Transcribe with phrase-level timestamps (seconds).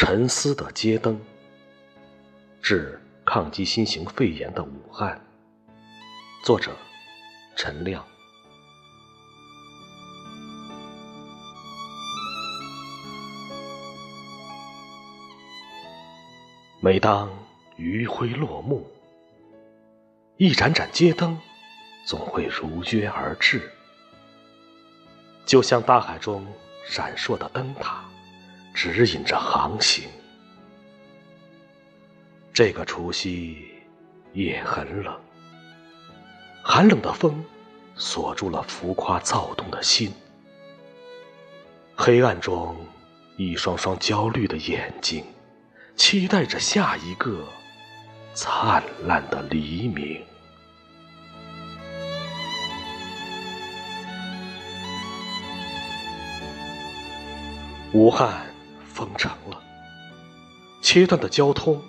[0.00, 1.20] 沉思的街灯，
[2.62, 5.20] 致抗击新型肺炎的武汉。
[6.44, 6.70] 作者：
[7.56, 8.06] 陈亮。
[16.80, 17.28] 每当
[17.74, 18.88] 余晖落幕，
[20.36, 21.36] 一盏盏街灯
[22.06, 23.68] 总会如约而至，
[25.44, 26.46] 就像大海中
[26.86, 28.08] 闪烁的灯塔，
[28.80, 30.08] 指引着航行。
[32.52, 33.66] 这个除夕
[34.34, 35.20] 夜很冷，
[36.62, 37.44] 寒冷的风
[37.96, 40.12] 锁住了浮夸躁动的心，
[41.96, 42.76] 黑暗中
[43.36, 45.24] 一双双焦虑的眼睛。
[45.96, 47.44] 期待着下一个
[48.32, 50.24] 灿烂的黎明。
[57.92, 58.47] 武汉
[58.98, 59.62] 封城了，
[60.82, 61.80] 切断的交通，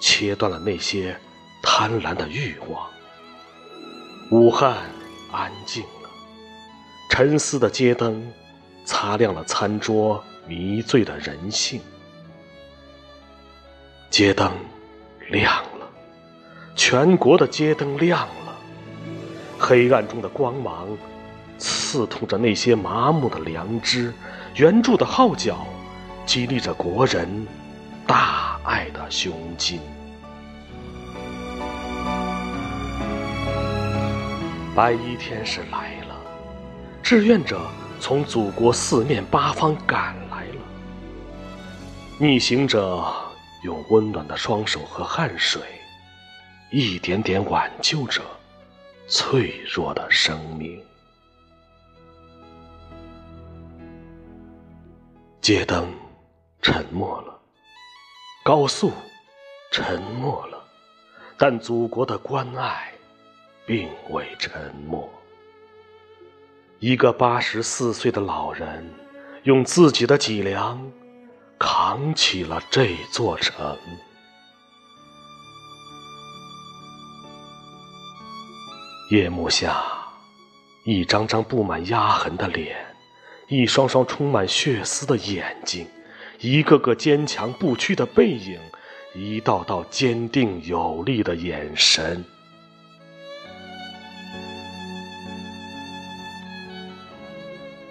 [0.00, 1.14] 切断了那些
[1.62, 2.88] 贪婪的欲望。
[4.30, 4.78] 武汉
[5.30, 6.08] 安静了，
[7.10, 8.26] 沉思的街灯
[8.86, 11.78] 擦亮了餐桌迷醉的人性。
[14.08, 14.50] 街灯
[15.28, 15.86] 亮了，
[16.74, 18.56] 全国的街灯亮了。
[19.58, 20.88] 黑暗中的光芒
[21.58, 24.10] 刺痛着那些麻木的良知，
[24.54, 25.66] 援助的号角
[26.30, 27.26] 激励着国人
[28.06, 29.80] 大爱的胸襟。
[34.76, 36.14] 白衣天使来了，
[37.02, 37.60] 志愿者
[37.98, 40.62] 从祖国四面八方赶来了，
[42.16, 43.04] 逆行者。
[43.64, 45.60] 用温暖的双手和汗水，
[46.70, 48.22] 一点点挽救着
[49.08, 50.80] 脆弱的生命。
[55.42, 55.92] 街灯
[56.62, 57.38] 沉默了，
[58.44, 58.92] 高速
[59.72, 60.62] 沉默了，
[61.36, 62.92] 但祖国的关爱
[63.66, 65.08] 并未沉默。
[66.78, 68.88] 一个八十四岁的老人，
[69.44, 70.80] 用自己的脊梁。
[71.62, 73.76] 扛起了这座城。
[79.10, 79.84] 夜幕下，
[80.86, 82.78] 一张张布满压痕的脸，
[83.48, 85.86] 一双双充满血丝的眼睛，
[86.40, 88.58] 一个个坚强不屈的背影，
[89.14, 92.24] 一道道坚定有力的眼神。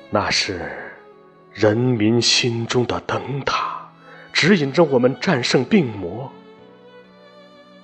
[0.10, 0.86] 那是。
[1.52, 3.92] 人民心中的灯塔，
[4.32, 6.32] 指引着我们战胜病魔。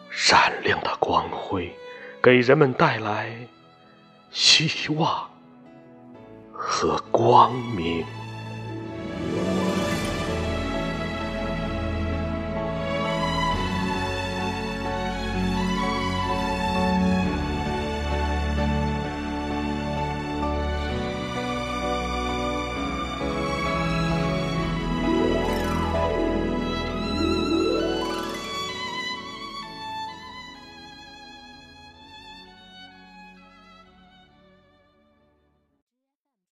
[0.10, 1.76] 闪亮的光辉，
[2.24, 3.36] 给人们带来
[4.32, 5.30] 希望
[6.54, 8.06] 和光明。